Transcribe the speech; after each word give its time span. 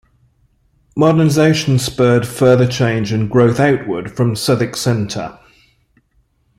Modernization 0.95 1.77
spurred 1.77 2.25
further 2.27 2.65
change 2.67 3.11
and 3.11 3.29
growth 3.29 3.59
outward 3.59 4.09
from 4.11 4.35
Southwick 4.35 4.75
Center. 4.75 5.37